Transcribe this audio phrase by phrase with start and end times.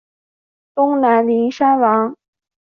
[0.73, 2.15] 东南邻山王。